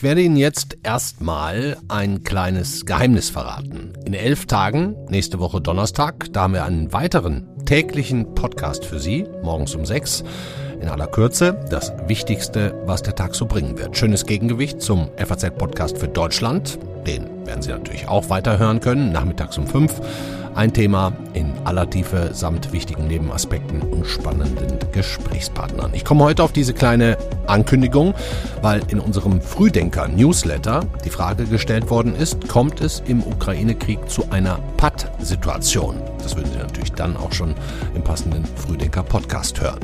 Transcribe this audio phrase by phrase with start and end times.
[0.00, 3.92] Ich werde Ihnen jetzt erstmal ein kleines Geheimnis verraten.
[4.06, 9.26] In elf Tagen, nächste Woche Donnerstag, da haben wir einen weiteren täglichen Podcast für Sie,
[9.42, 10.24] morgens um sechs.
[10.80, 13.94] In aller Kürze das Wichtigste, was der Tag so bringen wird.
[13.94, 16.78] Schönes Gegengewicht zum FAZ-Podcast für Deutschland.
[17.06, 20.00] Den werden Sie natürlich auch weiterhören können, nachmittags um fünf.
[20.54, 25.94] Ein Thema in aller Tiefe samt wichtigen Nebenaspekten und spannenden Gesprächspartnern.
[25.94, 27.16] Ich komme heute auf diese kleine
[27.46, 28.14] Ankündigung,
[28.60, 34.58] weil in unserem Frühdenker-Newsletter die Frage gestellt worden ist, kommt es im Ukraine-Krieg zu einer
[34.76, 36.02] Patt-Situation?
[36.22, 37.54] Das würden Sie natürlich dann auch schon
[37.94, 39.80] im passenden Frühdenker-Podcast hören.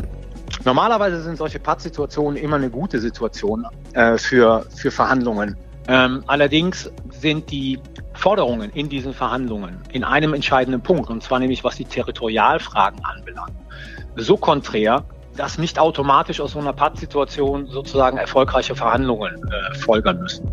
[0.64, 5.56] Normalerweise sind solche Patt-Situationen immer eine gute Situation äh, für, für Verhandlungen.
[5.88, 7.78] Ähm, allerdings sind die
[8.16, 13.52] Forderungen in diesen Verhandlungen in einem entscheidenden Punkt, und zwar nämlich was die Territorialfragen anbelangt,
[14.16, 15.04] so konträr,
[15.36, 20.50] dass nicht automatisch aus so einer Pattsituation sozusagen erfolgreiche Verhandlungen äh, folgern müssen.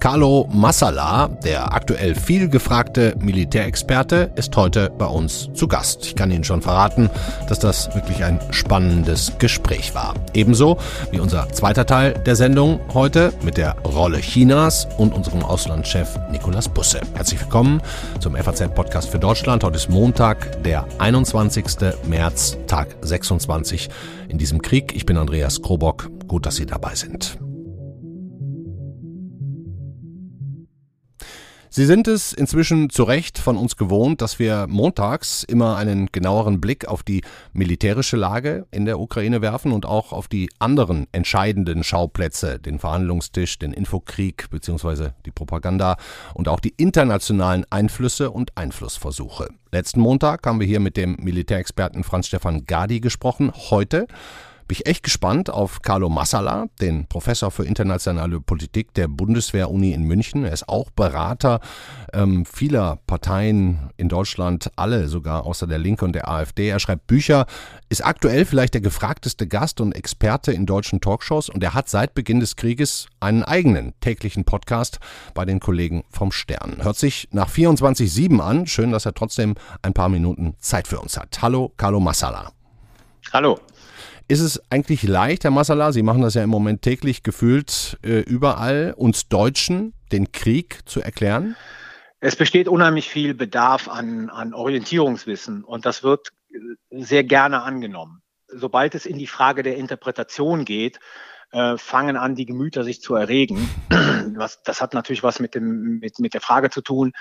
[0.00, 6.06] Carlo Massala, der aktuell viel gefragte Militärexperte, ist heute bei uns zu Gast.
[6.06, 7.10] Ich kann Ihnen schon verraten,
[7.48, 10.14] dass das wirklich ein spannendes Gespräch war.
[10.34, 10.78] Ebenso
[11.10, 16.68] wie unser zweiter Teil der Sendung heute mit der Rolle Chinas und unserem Auslandschef Nicolas
[16.68, 17.00] Busse.
[17.14, 17.82] Herzlich willkommen
[18.20, 19.64] zum FAZ-Podcast für Deutschland.
[19.64, 21.64] Heute ist Montag, der 21.
[22.08, 23.88] März, Tag 26
[24.28, 24.94] in diesem Krieg.
[24.94, 26.08] Ich bin Andreas Krobock.
[26.28, 27.38] Gut, dass Sie dabei sind.
[31.78, 36.60] Sie sind es inzwischen zu Recht von uns gewohnt, dass wir montags immer einen genaueren
[36.60, 41.84] Blick auf die militärische Lage in der Ukraine werfen und auch auf die anderen entscheidenden
[41.84, 45.10] Schauplätze, den Verhandlungstisch, den Infokrieg bzw.
[45.24, 45.98] die Propaganda
[46.34, 49.50] und auch die internationalen Einflüsse und Einflussversuche.
[49.70, 53.52] Letzten Montag haben wir hier mit dem Militärexperten Franz Stefan Gadi gesprochen.
[53.70, 54.08] Heute
[54.68, 60.02] bin ich echt gespannt auf Carlo Massala, den Professor für internationale Politik der Bundeswehr-Uni in
[60.02, 60.44] München.
[60.44, 61.60] Er ist auch Berater
[62.12, 66.68] ähm, vieler Parteien in Deutschland, alle sogar außer der Linke und der AfD.
[66.68, 67.46] Er schreibt Bücher,
[67.88, 72.12] ist aktuell vielleicht der gefragteste Gast und Experte in deutschen Talkshows und er hat seit
[72.12, 74.98] Beginn des Krieges einen eigenen täglichen Podcast
[75.32, 76.76] bei den Kollegen vom Stern.
[76.82, 78.66] Hört sich nach 24-7 an.
[78.66, 81.40] Schön, dass er trotzdem ein paar Minuten Zeit für uns hat.
[81.40, 82.52] Hallo, Carlo Massala.
[83.32, 83.58] Hallo.
[84.30, 88.20] Ist es eigentlich leicht, Herr Massala, Sie machen das ja im Moment täglich gefühlt äh,
[88.20, 91.56] überall, uns Deutschen den Krieg zu erklären?
[92.20, 96.28] Es besteht unheimlich viel Bedarf an, an Orientierungswissen und das wird
[96.90, 98.20] sehr gerne angenommen.
[98.48, 101.00] Sobald es in die Frage der Interpretation geht,
[101.52, 103.66] äh, fangen an, die Gemüter sich zu erregen.
[104.36, 107.12] Was, das hat natürlich was mit, dem, mit, mit der Frage zu tun,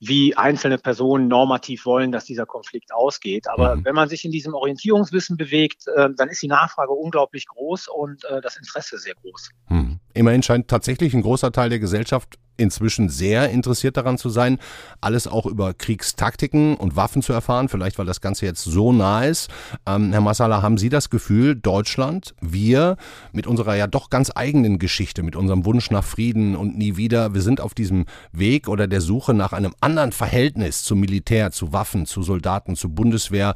[0.00, 3.48] wie einzelne Personen normativ wollen, dass dieser Konflikt ausgeht.
[3.48, 3.84] Aber mhm.
[3.84, 8.24] wenn man sich in diesem Orientierungswissen bewegt, äh, dann ist die Nachfrage unglaublich groß und
[8.24, 9.50] äh, das Interesse sehr groß.
[9.68, 9.93] Mhm.
[10.14, 14.58] Immerhin scheint tatsächlich ein großer Teil der Gesellschaft inzwischen sehr interessiert daran zu sein,
[15.00, 19.24] alles auch über Kriegstaktiken und Waffen zu erfahren, vielleicht weil das Ganze jetzt so nah
[19.24, 19.50] ist.
[19.86, 22.96] Ähm, Herr Massala, haben Sie das Gefühl, Deutschland, wir
[23.32, 27.34] mit unserer ja doch ganz eigenen Geschichte, mit unserem Wunsch nach Frieden und nie wieder,
[27.34, 31.72] wir sind auf diesem Weg oder der Suche nach einem anderen Verhältnis zum Militär, zu
[31.72, 33.54] Waffen, zu Soldaten, zu Bundeswehr,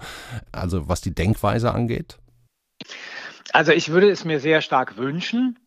[0.53, 2.19] also was die Denkweise angeht?
[3.53, 5.59] Also ich würde es mir sehr stark wünschen.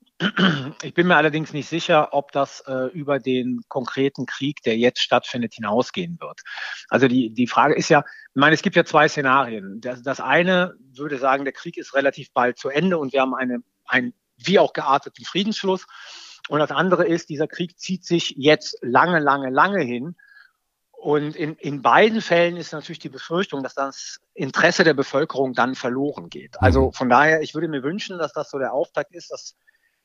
[0.83, 5.01] Ich bin mir allerdings nicht sicher, ob das äh, über den konkreten Krieg, der jetzt
[5.01, 6.41] stattfindet, hinausgehen wird.
[6.89, 9.81] Also die, die Frage ist ja, ich meine, es gibt ja zwei Szenarien.
[9.81, 13.35] Das, das eine würde sagen, der Krieg ist relativ bald zu Ende und wir haben
[13.35, 15.85] eine, einen wie auch gearteten Friedensschluss.
[16.49, 20.15] Und das andere ist, dieser Krieg zieht sich jetzt lange, lange, lange hin.
[20.91, 25.73] Und in, in beiden Fällen ist natürlich die Befürchtung, dass das Interesse der Bevölkerung dann
[25.73, 26.61] verloren geht.
[26.61, 26.93] Also mhm.
[26.93, 29.55] von daher, ich würde mir wünschen, dass das so der Auftakt ist, dass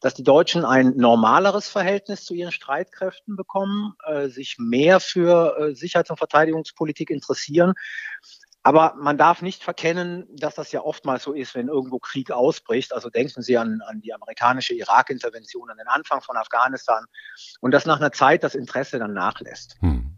[0.00, 5.74] dass die Deutschen ein normaleres Verhältnis zu ihren Streitkräften bekommen, äh, sich mehr für äh,
[5.74, 7.74] Sicherheits- und Verteidigungspolitik interessieren.
[8.62, 12.92] Aber man darf nicht verkennen, dass das ja oftmals so ist, wenn irgendwo Krieg ausbricht.
[12.92, 17.04] Also denken Sie an, an die amerikanische Irak-Intervention, an den Anfang von Afghanistan
[17.60, 19.76] und dass nach einer Zeit das Interesse dann nachlässt.
[19.82, 20.15] Hm.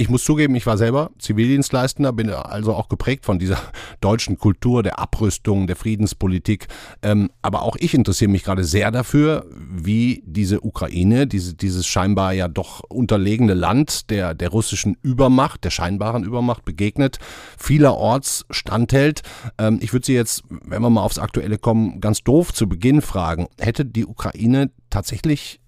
[0.00, 3.58] Ich muss zugeben, ich war selber Zivildienstleistender, bin also auch geprägt von dieser
[4.00, 6.68] deutschen Kultur der Abrüstung, der Friedenspolitik.
[7.02, 12.32] Ähm, aber auch ich interessiere mich gerade sehr dafür, wie diese Ukraine, diese, dieses scheinbar
[12.32, 17.18] ja doch unterlegene Land der, der russischen Übermacht, der scheinbaren Übermacht begegnet,
[17.58, 19.20] vielerorts standhält.
[19.58, 23.02] Ähm, ich würde Sie jetzt, wenn wir mal aufs Aktuelle kommen, ganz doof zu Beginn
[23.02, 25.60] fragen, hätte die Ukraine tatsächlich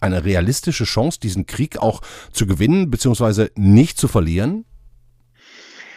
[0.00, 2.02] eine realistische Chance, diesen Krieg auch
[2.32, 3.48] zu gewinnen bzw.
[3.54, 4.64] nicht zu verlieren?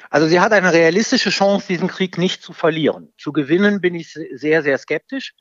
[0.10, 3.14] Also sie hat eine realistische Chance, diesen Krieg nicht zu verlieren.
[3.18, 5.34] Zu gewinnen bin ich sehr, sehr skeptisch.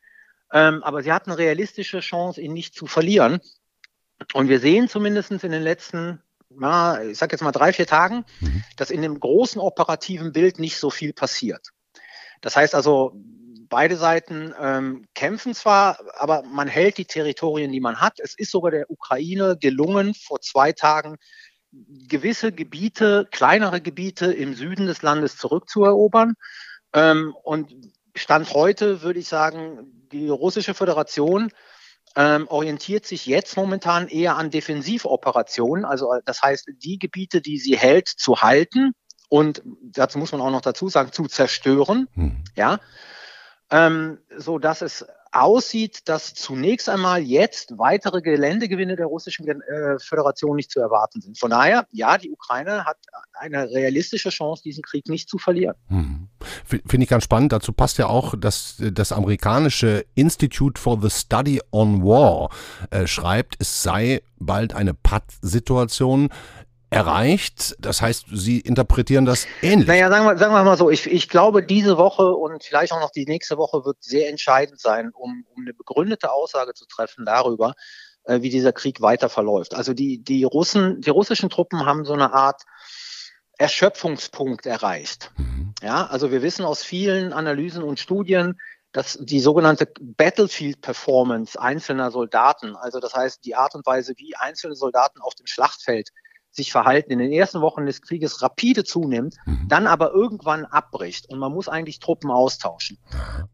[0.52, 3.40] Ähm, aber sie hat eine realistische Chance, ihn nicht zu verlieren.
[4.32, 8.24] Und wir sehen zumindest in den letzten, na, ich sag jetzt mal drei, vier Tagen,
[8.40, 8.62] mhm.
[8.76, 11.70] dass in dem großen operativen Bild nicht so viel passiert.
[12.40, 13.14] Das heißt also,
[13.70, 18.20] beide Seiten ähm, kämpfen zwar, aber man hält die Territorien, die man hat.
[18.20, 21.17] Es ist sogar der Ukraine gelungen, vor zwei Tagen
[21.72, 26.34] gewisse Gebiete, kleinere Gebiete im Süden des Landes zurückzuerobern.
[26.93, 27.75] Ähm, und
[28.14, 31.52] Stand heute würde ich sagen, die russische Föderation
[32.17, 35.84] ähm, orientiert sich jetzt momentan eher an Defensivoperationen.
[35.84, 38.93] Also das heißt, die Gebiete, die sie hält, zu halten
[39.28, 42.08] und dazu muss man auch noch dazu sagen, zu zerstören.
[42.14, 42.43] Hm.
[42.56, 42.81] Ja,
[43.70, 50.56] ähm, so dass es aussieht, dass zunächst einmal jetzt weitere Geländegewinne der russischen äh, Föderation
[50.56, 51.38] nicht zu erwarten sind.
[51.38, 52.96] Von daher, ja, die Ukraine hat
[53.34, 55.76] eine realistische Chance, diesen Krieg nicht zu verlieren.
[55.88, 56.28] Hm.
[56.64, 57.52] Finde ich ganz spannend.
[57.52, 62.50] Dazu passt ja auch, dass das amerikanische Institute for the Study on War
[62.90, 66.31] äh, schreibt, es sei bald eine Patt-Situation
[66.90, 67.76] erreicht.
[67.78, 69.87] Das heißt, Sie interpretieren das ähnlich.
[69.87, 73.00] Naja, sagen wir, sagen wir mal so, ich, ich glaube, diese Woche und vielleicht auch
[73.00, 77.25] noch die nächste Woche wird sehr entscheidend sein, um, um eine begründete Aussage zu treffen
[77.25, 77.75] darüber,
[78.25, 79.75] äh, wie dieser Krieg weiter verläuft.
[79.75, 82.62] Also die, die Russen, die russischen Truppen haben so eine Art
[83.56, 85.31] Erschöpfungspunkt erreicht.
[85.36, 85.75] Mhm.
[85.82, 88.58] Ja, also wir wissen aus vielen Analysen und Studien,
[88.93, 94.34] dass die sogenannte Battlefield Performance einzelner Soldaten, also das heißt die Art und Weise, wie
[94.34, 96.10] einzelne Soldaten auf dem Schlachtfeld
[96.50, 99.67] sich verhalten in den ersten Wochen des Krieges rapide zunimmt, mhm.
[99.69, 102.99] dann aber irgendwann abbricht und man muss eigentlich Truppen austauschen.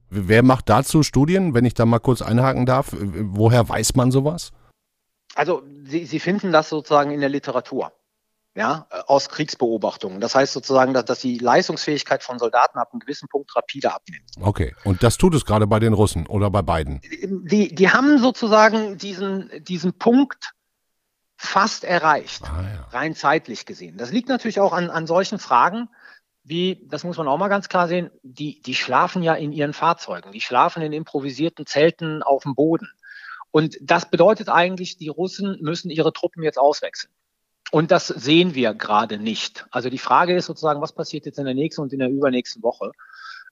[0.08, 2.88] Wer macht dazu Studien, wenn ich da mal kurz einhaken darf?
[2.92, 4.52] Woher weiß man sowas?
[5.34, 7.92] Also Sie, Sie finden das sozusagen in der Literatur.
[8.54, 10.18] Ja, aus Kriegsbeobachtungen.
[10.18, 14.30] Das heißt sozusagen, dass, dass die Leistungsfähigkeit von Soldaten ab einem gewissen Punkt rapide abnimmt.
[14.40, 17.02] Okay, und das tut es gerade bei den Russen oder bei beiden?
[17.22, 20.54] Die, die haben sozusagen diesen, diesen Punkt
[21.36, 22.88] fast erreicht, ah, ja.
[22.90, 23.98] rein zeitlich gesehen.
[23.98, 25.88] Das liegt natürlich auch an, an solchen Fragen,
[26.44, 29.72] wie, das muss man auch mal ganz klar sehen, die, die schlafen ja in ihren
[29.72, 32.88] Fahrzeugen, die schlafen in improvisierten Zelten auf dem Boden.
[33.50, 37.12] Und das bedeutet eigentlich, die Russen müssen ihre Truppen jetzt auswechseln.
[37.72, 39.66] Und das sehen wir gerade nicht.
[39.70, 42.62] Also die Frage ist sozusagen, was passiert jetzt in der nächsten und in der übernächsten
[42.62, 42.92] Woche?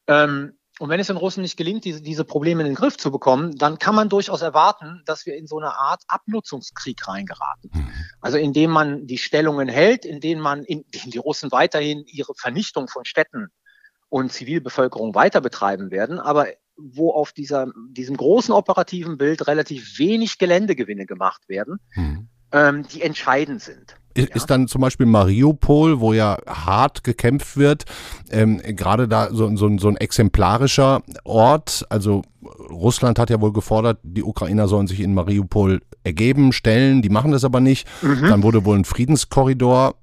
[0.07, 3.13] Ähm, und wenn es den Russen nicht gelingt, diese, diese Probleme in den Griff zu
[3.13, 7.71] bekommen, dann kann man durchaus erwarten, dass wir in so eine Art Abnutzungskrieg reingeraten.
[7.73, 7.93] Mhm.
[8.21, 12.89] Also indem man die Stellungen hält, indem man, in, indem die Russen weiterhin ihre Vernichtung
[12.89, 13.49] von Städten
[14.09, 20.39] und Zivilbevölkerung weiter betreiben werden, aber wo auf dieser, diesem großen operativen Bild relativ wenig
[20.39, 22.29] Geländegewinne gemacht werden, mhm.
[22.51, 23.97] ähm, die entscheidend sind.
[24.15, 24.37] Ist, ja.
[24.37, 27.85] ist dann zum Beispiel Mariupol, wo ja hart gekämpft wird,
[28.31, 31.85] ähm, gerade da so, so, so ein exemplarischer Ort.
[31.89, 32.23] Also
[32.71, 37.03] Russland hat ja wohl gefordert, die Ukrainer sollen sich in Mariupol ergeben, stellen.
[37.03, 37.89] Die machen das aber nicht.
[38.03, 38.29] Mhm.
[38.29, 39.97] Dann wurde wohl ein Friedenskorridor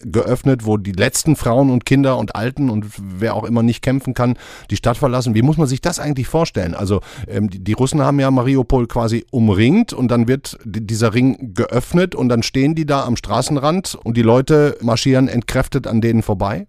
[0.00, 4.14] geöffnet, wo die letzten Frauen und Kinder und Alten und wer auch immer nicht kämpfen
[4.14, 4.38] kann,
[4.70, 5.34] die Stadt verlassen.
[5.34, 6.74] Wie muss man sich das eigentlich vorstellen?
[6.74, 11.54] Also ähm, die, die, Russen haben ja Mariupol quasi umringt und dann wird dieser Ring
[11.54, 16.22] geöffnet und dann stehen die da am Straßenrand und die Leute marschieren entkräftet an denen
[16.22, 16.66] vorbei?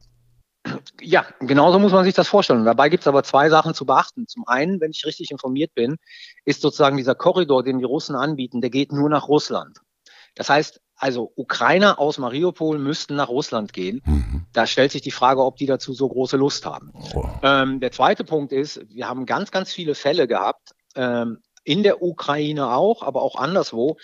[1.01, 2.65] Ja, genauso muss man sich das vorstellen.
[2.65, 4.27] Dabei gibt es aber zwei Sachen zu beachten.
[4.27, 5.97] Zum einen, wenn ich richtig informiert bin,
[6.45, 9.79] ist sozusagen dieser Korridor, den die Russen anbieten, der geht nur nach Russland.
[10.35, 14.01] Das heißt, also Ukrainer aus Mariupol müssten nach Russland gehen.
[14.05, 14.45] Mhm.
[14.51, 16.91] Da stellt sich die Frage, ob die dazu so große Lust haben.
[17.15, 17.25] Oh.
[17.41, 22.01] Ähm, der zweite Punkt ist, wir haben ganz, ganz viele Fälle gehabt, ähm, in der
[22.01, 23.95] Ukraine auch, aber auch anderswo,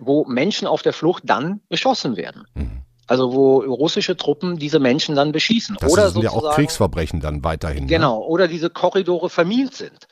[0.00, 2.44] wo Menschen auf der Flucht dann beschossen werden.
[2.54, 2.82] Mhm.
[3.06, 5.76] Also wo russische Truppen diese Menschen dann beschießen.
[5.78, 7.84] Das oder sind ja auch Kriegsverbrechen dann weiterhin.
[7.84, 7.90] Ne?
[7.90, 8.26] Genau, ne?
[8.26, 10.08] oder diese Korridore vermint sind.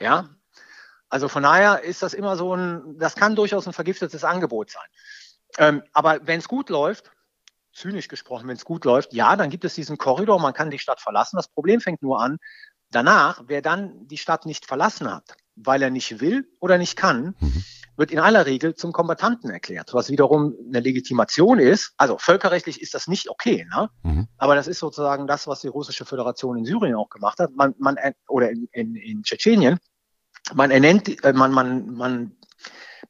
[0.00, 0.28] Ja,
[1.08, 4.82] also von daher ist das immer so ein, das kann durchaus ein vergiftetes Angebot sein.
[5.58, 7.10] Ähm, aber wenn es gut läuft,
[7.74, 10.78] zynisch gesprochen, wenn es gut läuft, ja, dann gibt es diesen Korridor, man kann die
[10.78, 11.36] Stadt verlassen.
[11.36, 12.38] Das Problem fängt nur an,
[12.90, 17.34] danach, wer dann die Stadt nicht verlassen hat, weil er nicht will oder nicht kann,
[17.40, 17.64] mhm.
[17.96, 21.94] wird in aller Regel zum Kombattanten erklärt, was wiederum eine Legitimation ist.
[21.96, 23.90] Also völkerrechtlich ist das nicht okay, ne?
[24.02, 24.28] Mhm.
[24.38, 27.74] aber das ist sozusagen das, was die russische Föderation in Syrien auch gemacht hat, man,
[27.78, 27.96] man
[28.28, 29.78] oder in, in, in Tschetschenien.
[30.54, 32.36] Man ernennt, äh, man, man, man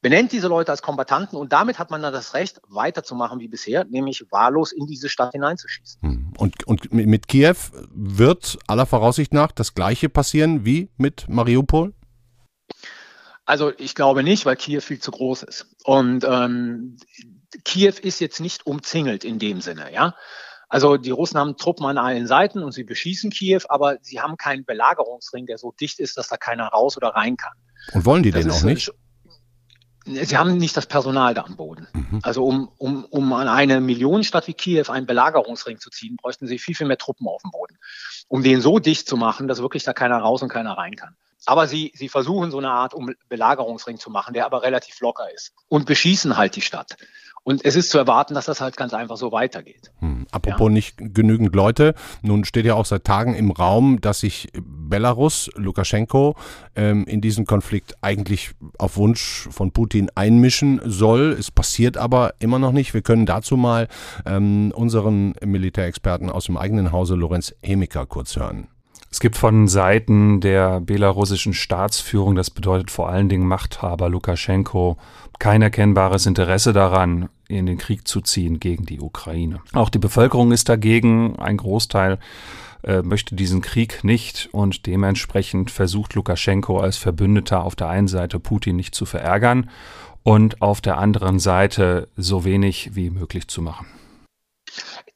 [0.03, 3.85] benennt diese Leute als Kombatanten und damit hat man dann das Recht, weiterzumachen wie bisher,
[3.85, 6.03] nämlich wahllos in diese Stadt hineinzuschießen.
[6.03, 6.33] Hm.
[6.37, 7.57] Und, und mit Kiew
[7.95, 11.95] wird aller Voraussicht nach das Gleiche passieren wie mit Mariupol?
[13.45, 15.67] Also ich glaube nicht, weil Kiew viel zu groß ist.
[15.85, 16.97] Und ähm,
[17.65, 20.15] Kiew ist jetzt nicht umzingelt in dem Sinne, ja.
[20.69, 24.39] Also die Russen haben Truppen an allen Seiten und sie beschießen Kiew, aber sie haben
[24.39, 27.53] keinen Belagerungsring, der so dicht ist, dass da keiner raus oder rein kann.
[27.93, 28.91] Und wollen die das den auch nicht?
[30.05, 31.87] Sie haben nicht das Personal da am Boden.
[31.93, 32.21] Mhm.
[32.23, 36.59] Also um, um, um an eine Millionenstadt wie Kiew einen Belagerungsring zu ziehen, bräuchten sie
[36.59, 37.79] viel, viel mehr Truppen auf dem Boden.
[38.29, 41.17] Um den so dicht zu machen, dass wirklich da keiner raus und keiner rein kann.
[41.45, 45.33] Aber sie, sie versuchen so eine Art um Belagerungsring zu machen, der aber relativ locker
[45.33, 46.97] ist und beschießen halt die Stadt.
[47.45, 49.91] Und es ist zu erwarten, dass das halt ganz einfach so weitergeht.
[49.99, 50.27] Hm.
[50.31, 50.73] Apropos ja.
[50.73, 51.95] nicht genügend Leute.
[52.23, 56.37] Nun steht ja auch seit Tagen im Raum, dass sich Belarus, Lukaschenko,
[56.77, 61.37] ähm, in diesen Konflikt eigentlich auf Wunsch von Putin einmischen soll.
[61.37, 62.95] Es passiert aber immer noch nicht.
[62.95, 63.89] Wir können dazu mal
[64.25, 68.69] ähm, unseren Militärexperten aus dem eigenen Hause, Lorenz Hemiker, kurz hören.
[69.13, 74.97] Es gibt von Seiten der belarussischen Staatsführung, das bedeutet vor allen Dingen Machthaber Lukaschenko,
[75.39, 79.61] kein erkennbares Interesse daran, in den Krieg zu ziehen gegen die Ukraine.
[79.75, 81.39] Auch die Bevölkerung ist dagegen.
[81.39, 82.19] Ein Großteil
[82.85, 88.41] äh, möchte diesen Krieg nicht und dementsprechend versucht Lukaschenko als Verbündeter auf der einen Seite
[88.41, 89.69] Putin nicht zu verärgern
[90.23, 93.87] und auf der anderen Seite so wenig wie möglich zu machen.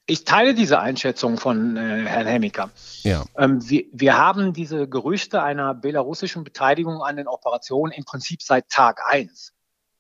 [0.09, 2.71] Ich teile diese Einschätzung von äh, Herrn Hemmiker.
[3.03, 3.25] Ja.
[3.37, 8.69] Ähm, wir, wir, haben diese Gerüchte einer belarussischen Beteiligung an den Operationen im Prinzip seit
[8.69, 9.53] Tag eins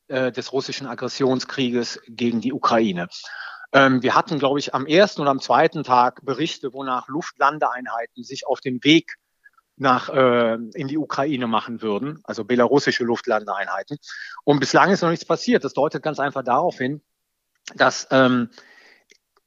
[0.07, 3.09] äh, des russischen Aggressionskrieges gegen die Ukraine.
[3.73, 8.47] Ähm, wir hatten, glaube ich, am ersten oder am zweiten Tag Berichte, wonach Luftlandeeinheiten sich
[8.47, 9.17] auf den Weg
[9.77, 13.99] nach äh, in die Ukraine machen würden, also belarussische Luftlandeeinheiten.
[14.45, 15.65] Und bislang ist noch nichts passiert.
[15.65, 17.03] Das deutet ganz einfach darauf hin,
[17.75, 18.51] dass ähm,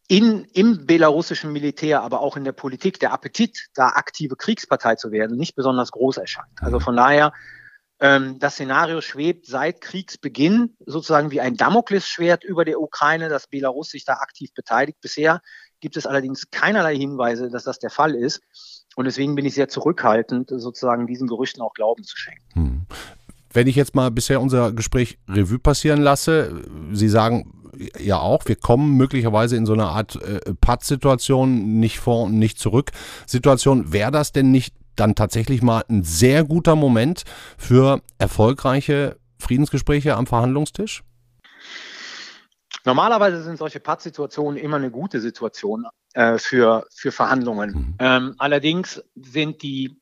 [0.09, 5.11] in, im belarussischen Militär, aber auch in der Politik der Appetit, da aktive Kriegspartei zu
[5.11, 6.49] werden, nicht besonders groß erscheint.
[6.61, 7.31] Also von daher,
[7.99, 13.91] ähm, das Szenario schwebt seit Kriegsbeginn sozusagen wie ein Damoklesschwert über der Ukraine, dass Belarus
[13.91, 14.97] sich da aktiv beteiligt.
[14.99, 15.41] Bisher
[15.79, 18.41] gibt es allerdings keinerlei Hinweise, dass das der Fall ist.
[18.95, 22.43] Und deswegen bin ich sehr zurückhaltend, sozusagen diesen Gerüchten auch Glauben zu schenken.
[22.53, 22.85] Hm.
[23.53, 26.63] Wenn ich jetzt mal bisher unser Gespräch Revue passieren lasse,
[26.93, 27.58] Sie sagen,
[27.97, 28.45] ja auch.
[28.45, 32.91] Wir kommen möglicherweise in so eine Art äh, Patt-Situation, nicht vor und nicht zurück
[33.25, 33.93] Situation.
[33.93, 37.23] Wäre das denn nicht dann tatsächlich mal ein sehr guter Moment
[37.57, 41.03] für erfolgreiche Friedensgespräche am Verhandlungstisch?
[42.85, 47.71] Normalerweise sind solche Pattsituationen immer eine gute Situation äh, für, für Verhandlungen.
[47.71, 47.95] Mhm.
[47.99, 49.99] Ähm, allerdings sind die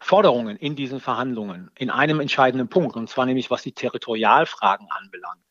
[0.00, 5.42] Forderungen in diesen Verhandlungen in einem entscheidenden Punkt, und zwar nämlich was die Territorialfragen anbelangt,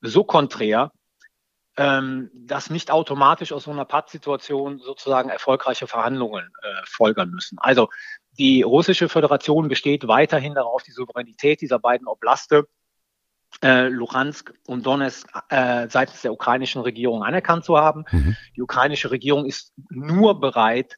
[0.00, 0.92] so konträr,
[1.76, 7.58] ähm, dass nicht automatisch aus so einer Pattsituation sozusagen erfolgreiche Verhandlungen äh, folgern müssen.
[7.58, 7.88] Also
[8.38, 12.66] die russische Föderation besteht weiterhin darauf, die Souveränität dieser beiden Oblaste
[13.62, 18.04] äh, Luhansk und Donetsk äh, seitens der ukrainischen Regierung anerkannt zu haben.
[18.10, 18.36] Mhm.
[18.56, 20.96] Die ukrainische Regierung ist nur bereit,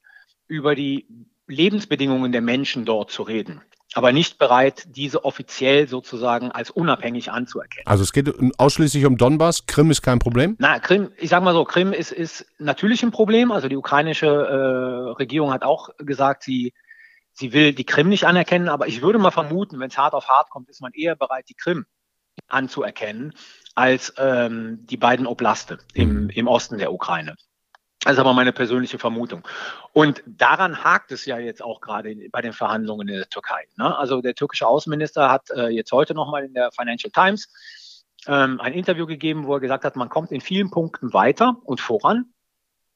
[0.49, 1.07] über die
[1.47, 3.63] Lebensbedingungen der Menschen dort zu reden
[3.95, 7.87] aber nicht bereit, diese offiziell sozusagen als unabhängig anzuerkennen.
[7.87, 9.67] Also es geht ausschließlich um Donbass.
[9.67, 10.57] Krim ist kein Problem?
[10.59, 13.53] Na, Krim, ich sage mal so, Krim ist, ist natürlich ein Problem.
[13.53, 16.73] Also die ukrainische äh, Regierung hat auch gesagt, sie,
[17.33, 20.29] sie will die Krim nicht anerkennen, aber ich würde mal vermuten, wenn es hart auf
[20.29, 21.85] hart kommt, ist man eher bereit, die Krim
[22.49, 23.35] anzuerkennen
[23.75, 26.31] als ähm, die beiden Oblaste im, mhm.
[26.31, 27.37] im Osten der Ukraine.
[28.05, 29.47] Das ist aber meine persönliche Vermutung.
[29.93, 33.65] Und daran hakt es ja jetzt auch gerade bei den Verhandlungen in der Türkei.
[33.77, 33.97] Ne?
[33.97, 37.49] Also der türkische Außenminister hat äh, jetzt heute nochmal in der Financial Times
[38.27, 41.81] ähm, ein Interview gegeben, wo er gesagt hat, man kommt in vielen Punkten weiter und
[41.81, 42.27] voran.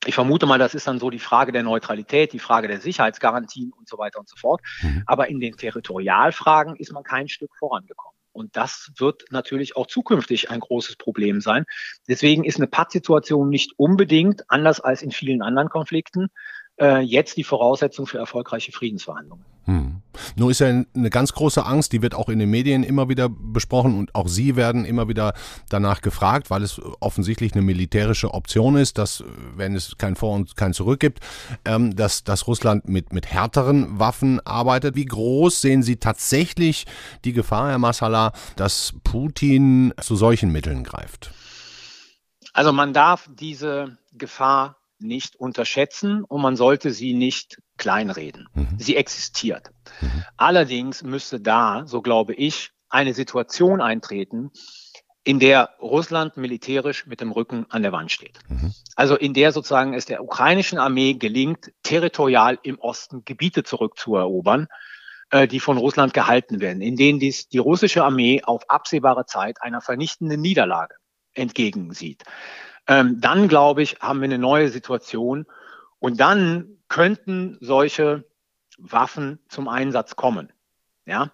[0.04, 3.72] Ich vermute mal, das ist dann so die Frage der Neutralität, die Frage der Sicherheitsgarantien
[3.72, 4.60] und so weiter und so fort.
[4.82, 5.02] Mhm.
[5.06, 8.15] Aber in den Territorialfragen ist man kein Stück vorangekommen.
[8.36, 11.64] Und das wird natürlich auch zukünftig ein großes Problem sein.
[12.06, 16.28] Deswegen ist eine Pattsituation nicht unbedingt, anders als in vielen anderen Konflikten,
[16.78, 19.55] äh, jetzt die Voraussetzung für erfolgreiche Friedensverhandlungen.
[19.66, 20.00] Hm.
[20.36, 23.28] Nur ist ja eine ganz große Angst, die wird auch in den Medien immer wieder
[23.28, 25.34] besprochen und auch Sie werden immer wieder
[25.68, 29.24] danach gefragt, weil es offensichtlich eine militärische Option ist, dass,
[29.56, 31.18] wenn es kein Vor und kein Zurück gibt,
[31.64, 34.94] ähm, dass, dass Russland mit, mit härteren Waffen arbeitet.
[34.94, 36.86] Wie groß sehen Sie tatsächlich
[37.24, 41.32] die Gefahr, Herr Massala, dass Putin zu solchen Mitteln greift?
[42.52, 48.48] Also man darf diese Gefahr nicht unterschätzen und man sollte sie nicht kleinreden.
[48.54, 48.68] Mhm.
[48.78, 49.70] Sie existiert.
[50.00, 50.24] Mhm.
[50.36, 54.50] Allerdings müsste da, so glaube ich, eine Situation eintreten,
[55.24, 58.38] in der Russland militärisch mit dem Rücken an der Wand steht.
[58.48, 58.72] Mhm.
[58.94, 64.68] Also in der sozusagen es der ukrainischen Armee gelingt, territorial im Osten Gebiete zurückzuerobern,
[65.30, 69.60] äh, die von Russland gehalten werden, in denen dies die russische Armee auf absehbare Zeit
[69.60, 70.94] einer vernichtenden Niederlage
[71.34, 72.22] entgegensieht.
[72.86, 75.46] Ähm, dann glaube ich, haben wir eine neue Situation
[75.98, 78.24] und dann könnten solche
[78.78, 80.52] Waffen zum Einsatz kommen.
[81.06, 81.30] Ja.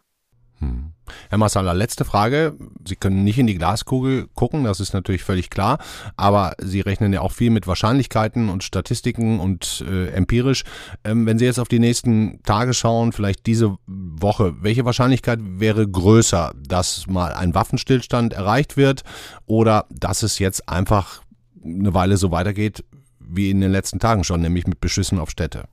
[0.58, 0.92] Hm.
[1.28, 2.56] Herr Massala, letzte Frage.
[2.86, 5.78] Sie können nicht in die Glaskugel gucken, das ist natürlich völlig klar,
[6.16, 10.64] aber Sie rechnen ja auch viel mit Wahrscheinlichkeiten und Statistiken und äh, empirisch.
[11.04, 15.86] Ähm, wenn Sie jetzt auf die nächsten Tage schauen, vielleicht diese Woche, welche Wahrscheinlichkeit wäre
[15.86, 19.02] größer, dass mal ein Waffenstillstand erreicht wird
[19.46, 21.22] oder dass es jetzt einfach
[21.64, 22.84] eine Weile so weitergeht
[23.20, 25.68] wie in den letzten Tagen schon, nämlich mit Beschüssen auf Städte?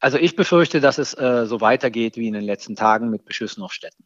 [0.00, 3.62] Also ich befürchte, dass es äh, so weitergeht wie in den letzten Tagen mit Beschüssen
[3.62, 4.04] auf Städten.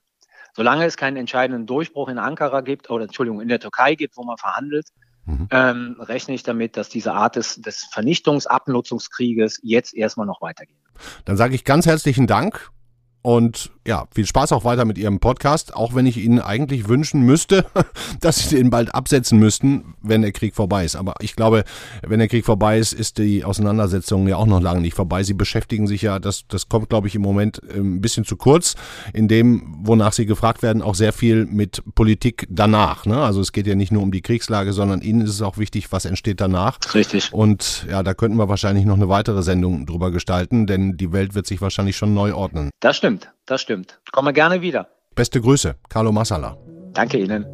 [0.54, 4.22] Solange es keinen entscheidenden Durchbruch in Ankara gibt, oder Entschuldigung, in der Türkei gibt, wo
[4.22, 4.88] man verhandelt,
[5.24, 5.48] mhm.
[5.50, 10.76] ähm, rechne ich damit, dass diese Art des, des Vernichtungsabnutzungskrieges jetzt erstmal noch weitergeht.
[11.24, 12.70] Dann sage ich ganz herzlichen Dank
[13.22, 17.22] und ja, viel Spaß auch weiter mit Ihrem Podcast, auch wenn ich Ihnen eigentlich wünschen
[17.22, 17.64] müsste,
[18.20, 20.94] dass Sie den bald absetzen müssten, wenn der Krieg vorbei ist.
[20.94, 21.64] Aber ich glaube,
[22.06, 25.24] wenn der Krieg vorbei ist, ist die Auseinandersetzung ja auch noch lange nicht vorbei.
[25.24, 28.36] Sie beschäftigen sich ja, das, das kommt, glaube ich, im Moment ähm, ein bisschen zu
[28.36, 28.74] kurz,
[29.12, 33.04] in dem, wonach Sie gefragt werden, auch sehr viel mit Politik danach.
[33.04, 33.20] Ne?
[33.20, 35.90] Also es geht ja nicht nur um die Kriegslage, sondern Ihnen ist es auch wichtig,
[35.90, 36.78] was entsteht danach.
[36.94, 37.32] Richtig.
[37.32, 41.34] Und ja, da könnten wir wahrscheinlich noch eine weitere Sendung drüber gestalten, denn die Welt
[41.34, 42.70] wird sich wahrscheinlich schon neu ordnen.
[42.80, 43.11] Das stimmt.
[43.46, 44.00] Das stimmt.
[44.12, 44.88] Komme gerne wieder.
[45.14, 46.56] Beste Grüße, Carlo Massala.
[46.92, 47.46] Danke Ihnen.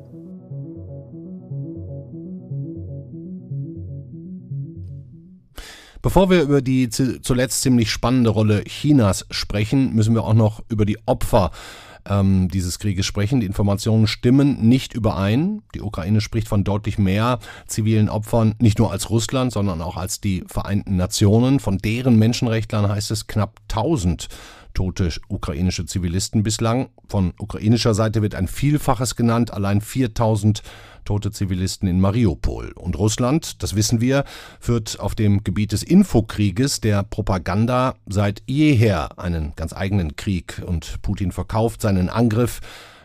[6.00, 10.86] Bevor wir über die zuletzt ziemlich spannende Rolle Chinas sprechen, müssen wir auch noch über
[10.86, 11.50] die Opfer
[12.08, 13.40] ähm, dieses Krieges sprechen.
[13.40, 15.62] Die Informationen stimmen nicht überein.
[15.74, 20.20] Die Ukraine spricht von deutlich mehr zivilen Opfern, nicht nur als Russland, sondern auch als
[20.20, 21.60] die Vereinten Nationen.
[21.60, 24.28] Von deren Menschenrechtlern heißt es knapp 1000
[24.78, 26.90] tote ukrainische Zivilisten bislang.
[27.08, 30.62] Von ukrainischer Seite wird ein Vielfaches genannt, allein 4000
[31.04, 32.70] tote Zivilisten in Mariupol.
[32.76, 34.22] Und Russland, das wissen wir,
[34.60, 40.62] führt auf dem Gebiet des Infokrieges, der Propaganda, seit jeher einen ganz eigenen Krieg.
[40.64, 42.60] Und Putin verkauft seinen Angriff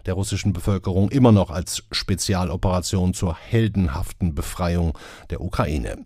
[0.06, 4.96] der russischen Bevölkerung immer noch als Spezialoperation zur heldenhaften Befreiung
[5.32, 6.04] der Ukraine.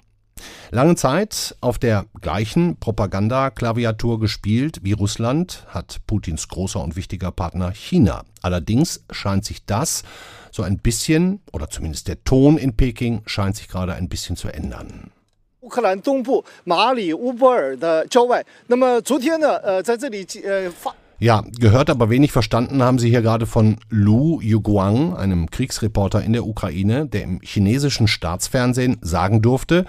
[0.71, 7.73] Lange Zeit auf der gleichen Propagandaklaviatur gespielt wie Russland hat Putins großer und wichtiger Partner
[7.73, 8.25] China.
[8.41, 10.03] Allerdings scheint sich das
[10.51, 14.49] so ein bisschen, oder zumindest der Ton in Peking, scheint sich gerade ein bisschen zu
[14.49, 15.11] ändern.
[15.61, 18.45] 乌克兰东部马里乌波尔的郊外。
[18.67, 20.93] 那么昨天呢，呃，在这里呃发。
[21.21, 26.45] Ja, gehört aber wenig verstanden haben Sie hier gerade von Lu Yuguang, einem Kriegsreporter in der
[26.45, 29.87] Ukraine, der im chinesischen Staatsfernsehen sagen durfte,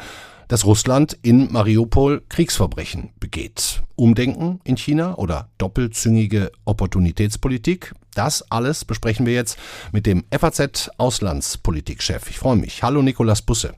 [0.49, 3.83] dass Russland in Mariupol Kriegsverbrechen begeht.
[3.95, 7.95] Umdenken in China oder doppelzüngige Opportunitätspolitik?
[8.15, 9.59] Das alles besprechen wir jetzt
[9.93, 12.31] mit dem FAZ Auslandspolitikchef.
[12.31, 12.83] Ich freue mich.
[12.83, 13.75] Hallo Nikolas Busse.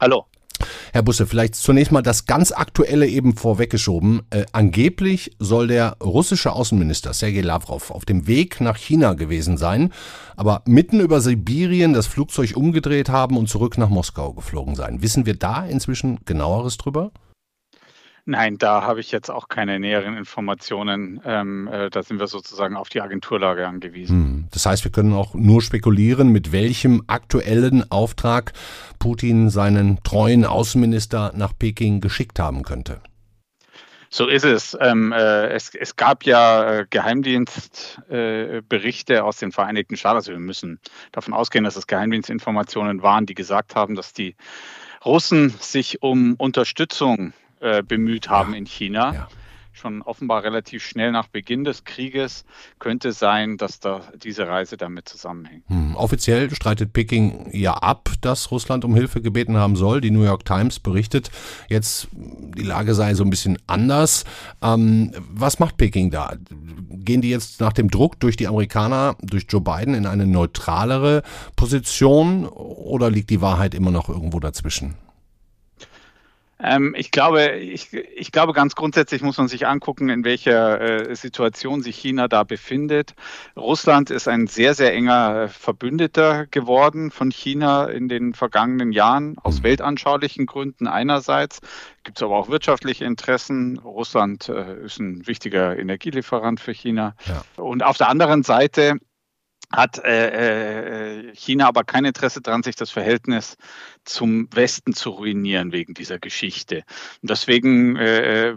[0.00, 0.26] Hallo.
[0.92, 4.22] Herr Busse, vielleicht zunächst mal das ganz Aktuelle eben vorweggeschoben.
[4.30, 9.92] Äh, angeblich soll der russische Außenminister Sergei Lavrov auf dem Weg nach China gewesen sein,
[10.36, 15.02] aber mitten über Sibirien das Flugzeug umgedreht haben und zurück nach Moskau geflogen sein.
[15.02, 17.10] Wissen wir da inzwischen genaueres drüber?
[18.30, 21.18] Nein, da habe ich jetzt auch keine näheren Informationen.
[21.24, 24.16] Ähm, äh, da sind wir sozusagen auf die Agenturlage angewiesen.
[24.16, 24.48] Hm.
[24.50, 28.52] Das heißt, wir können auch nur spekulieren, mit welchem aktuellen Auftrag
[28.98, 33.00] Putin seinen treuen Außenminister nach Peking geschickt haben könnte.
[34.10, 34.76] So ist es.
[34.78, 40.16] Ähm, äh, es, es, gab ja äh, Geheimdienstberichte äh, aus den Vereinigten Staaten.
[40.16, 40.80] Also wir müssen
[41.12, 44.36] davon ausgehen, dass es Geheimdienstinformationen waren, die gesagt haben, dass die
[45.02, 48.58] Russen sich um Unterstützung äh, bemüht haben ja.
[48.58, 49.14] in China.
[49.14, 49.28] Ja.
[49.72, 52.44] Schon offenbar relativ schnell nach Beginn des Krieges
[52.80, 55.62] könnte sein, dass da diese Reise damit zusammenhängt.
[55.68, 55.94] Hm.
[55.94, 60.00] Offiziell streitet Peking ja ab, dass Russland um Hilfe gebeten haben soll.
[60.00, 61.30] Die New York Times berichtet
[61.68, 64.24] jetzt, die Lage sei so ein bisschen anders.
[64.62, 66.34] Ähm, was macht Peking da?
[66.90, 71.22] Gehen die jetzt nach dem Druck durch die Amerikaner, durch Joe Biden in eine neutralere
[71.54, 74.96] Position oder liegt die Wahrheit immer noch irgendwo dazwischen?
[76.60, 81.14] Ähm, ich, glaube, ich, ich glaube, ganz grundsätzlich muss man sich angucken, in welcher äh,
[81.14, 83.14] Situation sich China da befindet.
[83.56, 89.36] Russland ist ein sehr, sehr enger äh, Verbündeter geworden von China in den vergangenen Jahren,
[89.38, 89.64] aus mhm.
[89.64, 91.60] weltanschaulichen Gründen einerseits.
[92.02, 93.78] Gibt es aber auch wirtschaftliche Interessen.
[93.78, 97.14] Russland äh, ist ein wichtiger Energielieferant für China.
[97.26, 97.62] Ja.
[97.62, 98.98] Und auf der anderen Seite
[99.70, 103.56] hat äh, äh, China aber kein Interesse daran, sich das Verhältnis
[104.04, 106.84] zum Westen zu ruinieren wegen dieser Geschichte.
[107.20, 108.54] Und deswegen äh,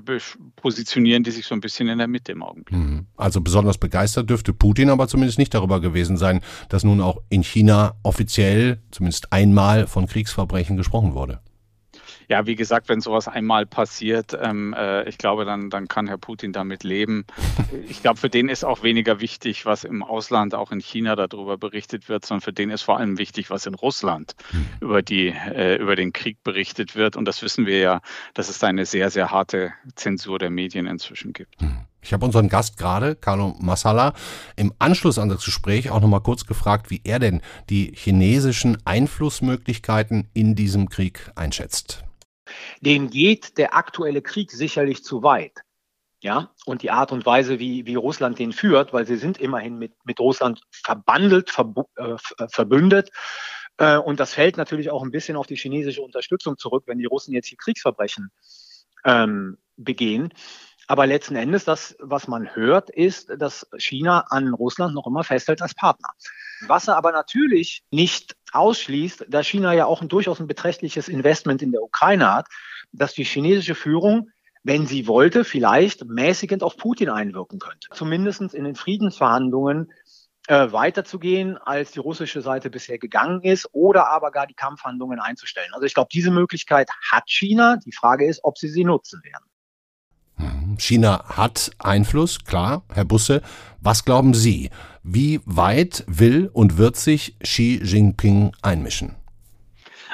[0.55, 2.79] positionieren die sich so ein bisschen in der Mitte im Augenblick.
[2.79, 3.07] Mhm.
[3.17, 7.43] Also besonders begeistert dürfte Putin aber zumindest nicht darüber gewesen sein, dass nun auch in
[7.43, 11.41] China offiziell zumindest einmal von Kriegsverbrechen gesprochen wurde
[12.27, 16.17] ja, wie gesagt, wenn sowas einmal passiert, ähm, äh, ich glaube, dann, dann kann Herr
[16.17, 17.25] Putin damit leben.
[17.87, 21.57] Ich glaube, für den ist auch weniger wichtig, was im Ausland, auch in China darüber
[21.57, 24.65] berichtet wird, sondern für den ist vor allem wichtig, was in Russland hm.
[24.81, 27.15] über, die, äh, über den Krieg berichtet wird.
[27.15, 28.01] Und das wissen wir ja,
[28.33, 31.59] dass es da eine sehr, sehr harte Zensur der Medien inzwischen gibt.
[31.61, 31.85] Hm.
[32.01, 34.13] Ich habe unseren Gast gerade, Carlo Massala,
[34.55, 40.27] im Anschluss an das Gespräch auch nochmal kurz gefragt, wie er denn die chinesischen Einflussmöglichkeiten
[40.33, 42.03] in diesem Krieg einschätzt
[42.81, 45.61] denen geht der aktuelle Krieg sicherlich zu weit.
[46.23, 49.79] Ja, und die Art und Weise, wie, wie Russland den führt, weil sie sind immerhin
[49.79, 53.09] mit, mit Russland verbandelt, verbu äh, äh, verbündet.
[53.77, 57.07] Äh, und das fällt natürlich auch ein bisschen auf die chinesische Unterstützung zurück, wenn die
[57.07, 58.29] Russen jetzt hier Kriegsverbrechen
[59.03, 60.31] ähm, begehen.
[60.91, 65.61] Aber letzten Endes, das, was man hört, ist, dass China an Russland noch immer festhält
[65.61, 66.09] als Partner.
[66.67, 71.61] Was er aber natürlich nicht ausschließt, da China ja auch ein durchaus ein beträchtliches Investment
[71.61, 72.47] in der Ukraine hat,
[72.91, 74.31] dass die chinesische Führung
[74.63, 77.87] wenn sie wollte, vielleicht mäßigend auf Putin einwirken könnte.
[77.93, 79.91] Zumindest in den Friedensverhandlungen
[80.47, 85.73] äh, weiterzugehen, als die russische Seite bisher gegangen ist, oder aber gar die Kampfhandlungen einzustellen.
[85.73, 87.77] Also ich glaube, diese Möglichkeit hat China.
[87.77, 89.50] Die Frage ist, ob sie sie nutzen werden.
[90.77, 93.41] China hat Einfluss, klar, Herr Busse.
[93.81, 94.69] Was glauben Sie?
[95.03, 99.15] Wie weit will und wird sich Xi Jinping einmischen?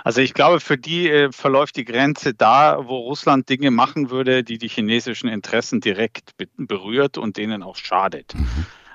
[0.04, 4.44] Also ich glaube, für die äh, verläuft die Grenze da, wo Russland Dinge machen würde,
[4.44, 8.34] die die chinesischen Interessen direkt berührt und denen auch schadet.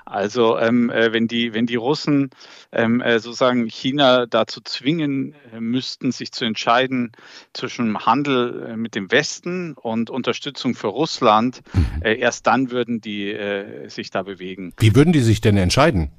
[0.05, 2.29] Also ähm, äh, wenn, die, wenn die Russen
[2.71, 7.11] ähm, äh, sozusagen China dazu zwingen äh, müssten, sich zu entscheiden
[7.53, 12.01] zwischen Handel äh, mit dem Westen und Unterstützung für Russland, mhm.
[12.03, 14.73] äh, erst dann würden die äh, sich da bewegen.
[14.79, 16.11] Wie würden die sich denn entscheiden?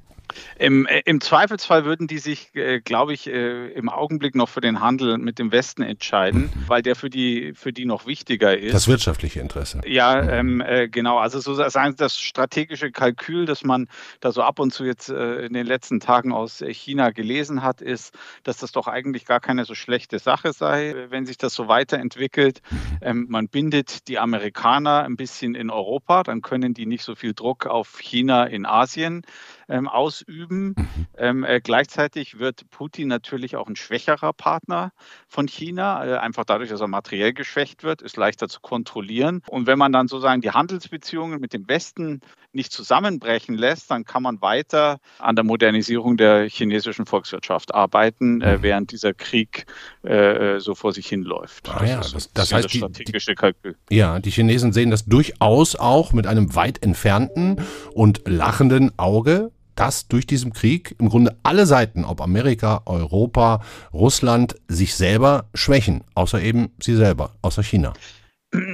[0.57, 4.61] Im, äh, Im, Zweifelsfall würden die sich, äh, glaube ich, äh, im Augenblick noch für
[4.61, 6.63] den Handel mit dem Westen entscheiden, mhm.
[6.67, 8.73] weil der für die, für die noch wichtiger ist.
[8.73, 9.81] Das wirtschaftliche Interesse.
[9.85, 11.17] Ja, ähm, äh, genau.
[11.17, 13.87] Also sozusagen das strategische Kalkül, das man
[14.19, 17.81] da so ab und zu jetzt äh, in den letzten Tagen aus China gelesen hat,
[17.81, 21.67] ist, dass das doch eigentlich gar keine so schlechte Sache sei, wenn sich das so
[21.67, 22.61] weiterentwickelt.
[22.69, 22.77] Mhm.
[23.01, 27.33] Ähm, man bindet die Amerikaner ein bisschen in Europa, dann können die nicht so viel
[27.33, 29.23] Druck auf China in Asien
[29.69, 30.75] ähm, ausüben.
[30.77, 31.07] Mhm.
[31.17, 34.91] Ähm, äh, gleichzeitig wird Putin natürlich auch ein schwächerer Partner
[35.27, 39.41] von China, äh, einfach dadurch, dass er materiell geschwächt wird, ist leichter zu kontrollieren.
[39.47, 42.21] Und wenn man dann sozusagen die Handelsbeziehungen mit dem Westen
[42.55, 48.57] nicht zusammenbrechen lässt, dann kann man weiter an der Modernisierung der chinesischen Volkswirtschaft arbeiten, äh,
[48.57, 48.63] mhm.
[48.63, 49.65] während dieser Krieg
[50.03, 51.69] äh, äh, so vor sich hinläuft.
[51.69, 53.75] Ah, ja, das, das, das heißt, das strategische die, Kalkül.
[53.89, 57.61] Ja, die Chinesen sehen das durchaus auch mit einem weit entfernten
[57.93, 63.61] und lachenden Auge dass durch diesen Krieg im Grunde alle Seiten, ob Amerika, Europa,
[63.93, 67.93] Russland, sich selber schwächen, außer eben sie selber, außer China.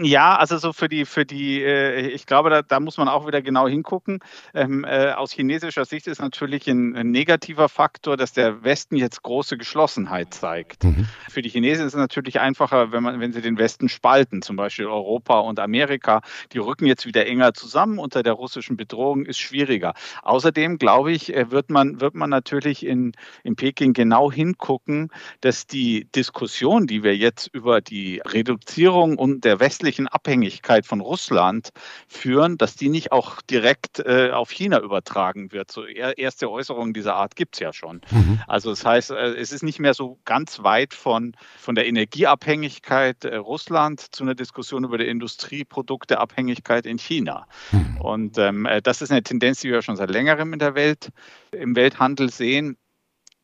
[0.03, 3.27] Ja, also so für die, für die, äh, ich glaube, da, da, muss man auch
[3.27, 4.19] wieder genau hingucken.
[4.53, 9.21] Ähm, äh, aus chinesischer Sicht ist natürlich ein, ein, negativer Faktor, dass der Westen jetzt
[9.23, 10.84] große Geschlossenheit zeigt.
[10.84, 11.07] Mhm.
[11.29, 14.55] Für die Chinesen ist es natürlich einfacher, wenn man, wenn sie den Westen spalten, zum
[14.55, 16.21] Beispiel Europa und Amerika.
[16.51, 19.93] Die rücken jetzt wieder enger zusammen unter der russischen Bedrohung, ist schwieriger.
[20.23, 25.10] Außerdem, glaube ich, äh, wird man, wird man natürlich in, in Peking genau hingucken,
[25.41, 30.99] dass die Diskussion, die wir jetzt über die Reduzierung und der Westen westlichen Abhängigkeit von
[30.99, 31.69] Russland
[32.10, 35.71] führen, dass die nicht auch direkt äh, auf China übertragen wird.
[35.71, 38.01] So er, erste Äußerungen dieser Art gibt es ja schon.
[38.12, 38.41] Mhm.
[38.47, 43.23] Also das heißt, äh, es ist nicht mehr so ganz weit von, von der Energieabhängigkeit
[43.23, 47.47] äh, Russland zu einer Diskussion über die Industrieprodukteabhängigkeit in China.
[47.71, 48.01] Mhm.
[48.01, 51.12] Und ähm, äh, das ist eine Tendenz, die wir schon seit längerem in der Welt,
[51.53, 52.75] im Welthandel sehen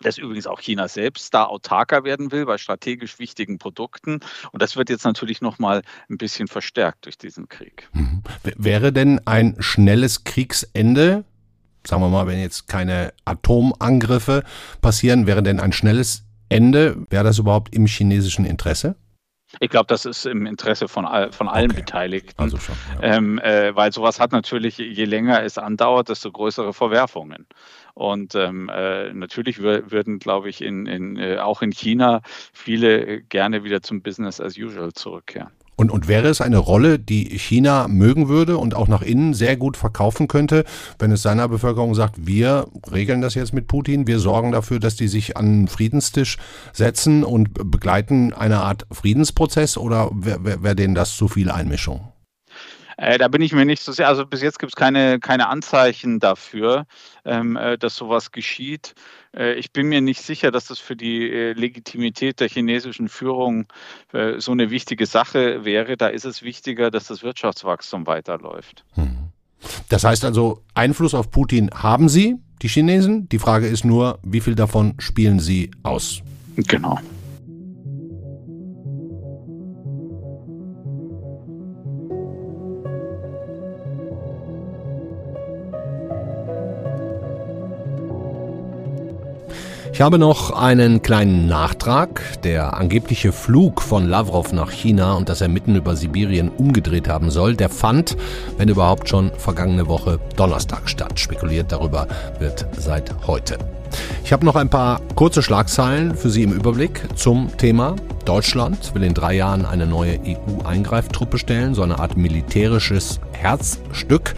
[0.01, 4.19] dass übrigens auch China selbst da autarker werden will bei strategisch wichtigen Produkten.
[4.51, 7.89] Und das wird jetzt natürlich nochmal ein bisschen verstärkt durch diesen Krieg.
[7.93, 8.23] Mhm.
[8.43, 11.25] Wäre denn ein schnelles Kriegsende,
[11.85, 14.43] sagen wir mal, wenn jetzt keine Atomangriffe
[14.81, 18.95] passieren, wäre denn ein schnelles Ende, wäre das überhaupt im chinesischen Interesse?
[19.61, 21.81] Ich glaube, das ist im Interesse von, all, von allen okay.
[21.81, 22.41] Beteiligten.
[22.41, 22.75] Also schon.
[23.01, 23.15] Ja.
[23.15, 27.47] Ähm, äh, weil sowas hat natürlich, je länger es andauert, desto größere Verwerfungen.
[27.97, 32.21] Und ähm, äh, natürlich würden, glaube ich, in, in, äh, auch in China
[32.53, 35.49] viele gerne wieder zum Business as usual zurückkehren.
[35.75, 39.57] Und, und wäre es eine Rolle, die China mögen würde und auch nach innen sehr
[39.57, 40.63] gut verkaufen könnte,
[40.99, 44.95] wenn es seiner Bevölkerung sagt, wir regeln das jetzt mit Putin, wir sorgen dafür, dass
[44.95, 46.37] die sich an den Friedenstisch
[46.73, 52.11] setzen und begleiten eine Art Friedensprozess oder wäre wär, wär denen das zu viel Einmischung?
[52.97, 55.49] Äh, da bin ich mir nicht so sehr, also bis jetzt gibt es keine, keine
[55.49, 56.85] Anzeichen dafür,
[57.25, 58.95] ähm, äh, dass sowas geschieht.
[59.35, 63.67] Äh, ich bin mir nicht sicher, dass das für die äh, Legitimität der chinesischen Führung
[64.13, 65.95] äh, so eine wichtige Sache wäre.
[65.95, 68.83] Da ist es wichtiger, dass das Wirtschaftswachstum weiterläuft.
[68.93, 69.29] Hm.
[69.89, 73.29] Das heißt also, Einfluss auf Putin haben Sie, die Chinesen.
[73.29, 76.21] Die Frage ist nur, wie viel davon spielen Sie aus?
[76.55, 76.99] Genau.
[89.97, 92.21] Ich habe noch einen kleinen Nachtrag.
[92.43, 97.31] Der angebliche Flug von Lavrov nach China und dass er mitten über Sibirien umgedreht haben
[97.31, 98.15] soll, der fand,
[98.57, 101.19] wenn überhaupt schon vergangene Woche Donnerstag statt.
[101.19, 102.07] Spekuliert darüber
[102.37, 103.57] wird seit heute.
[104.23, 107.95] Ich habe noch ein paar kurze Schlagzeilen für Sie im Überblick zum Thema.
[108.23, 114.35] Deutschland will in drei Jahren eine neue EU-Eingreiftruppe stellen, so eine Art militärisches Herzstück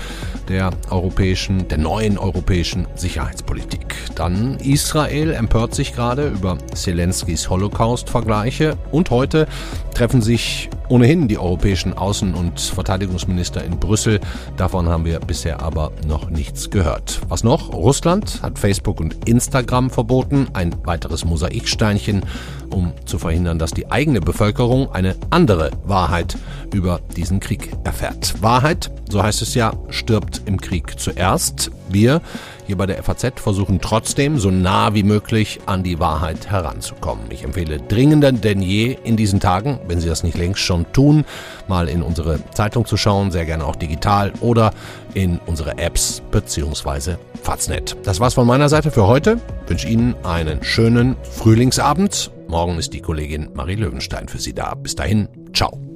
[0.47, 3.88] der europäischen, der neuen europäischen Sicherheitspolitik.
[4.19, 9.47] Dann Israel empört sich gerade über Zelenskys Holocaust-Vergleiche und heute
[9.93, 14.19] treffen sich ohnehin die europäischen Außen- und Verteidigungsminister in Brüssel.
[14.57, 17.21] Davon haben wir bisher aber noch nichts gehört.
[17.29, 17.71] Was noch?
[17.71, 20.47] Russland hat Facebook und Instagram verboten.
[20.51, 22.25] Ein weiteres Mosaiksteinchen,
[22.71, 26.37] um zu verhindern, dass die eigene Bevölkerung eine andere Wahrheit
[26.73, 28.41] über diesen Krieg erfährt.
[28.41, 31.71] Wahrheit, so heißt es ja, stirbt im Krieg zuerst.
[31.87, 32.21] Wir
[32.69, 37.25] hier bei der FAZ versuchen trotzdem so nah wie möglich an die Wahrheit heranzukommen.
[37.31, 41.25] Ich empfehle dringender denn je in diesen Tagen, wenn Sie das nicht längst schon tun,
[41.67, 44.71] mal in unsere Zeitung zu schauen, sehr gerne auch digital oder
[45.15, 47.15] in unsere Apps bzw.
[47.41, 47.97] Faznet.
[48.03, 49.39] Das war's von meiner Seite für heute.
[49.63, 52.31] Ich wünsche Ihnen einen schönen Frühlingsabend.
[52.47, 54.75] Morgen ist die Kollegin Marie Löwenstein für Sie da.
[54.75, 55.88] Bis dahin, ciao.